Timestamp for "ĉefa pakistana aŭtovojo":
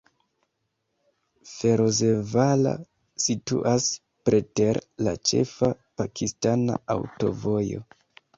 5.33-7.85